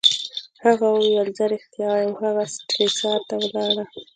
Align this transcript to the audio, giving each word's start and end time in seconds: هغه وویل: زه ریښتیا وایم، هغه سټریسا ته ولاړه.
هغه 0.65 0.85
وویل: 0.93 1.27
زه 1.37 1.43
ریښتیا 1.51 1.85
وایم، 1.89 2.13
هغه 2.23 2.43
سټریسا 2.55 3.13
ته 3.27 3.35
ولاړه. 3.41 3.83